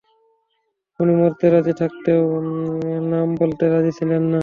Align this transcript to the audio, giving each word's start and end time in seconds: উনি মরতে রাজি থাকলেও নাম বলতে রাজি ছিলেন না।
উনি 0.99 1.13
মরতে 1.19 1.45
রাজি 1.49 1.73
থাকলেও 1.81 2.23
নাম 3.11 3.27
বলতে 3.41 3.63
রাজি 3.67 3.91
ছিলেন 3.97 4.23
না। 4.25 4.39